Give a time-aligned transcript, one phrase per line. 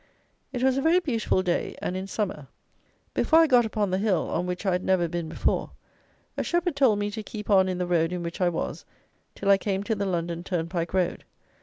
[0.51, 2.47] It was a very beautiful day and in summer.
[3.13, 5.73] Before I got upon the hill (on which I had never been before),
[6.35, 8.83] a shepherd told me to keep on in the road in which I was,
[9.35, 11.23] till I came to the London turnpike road.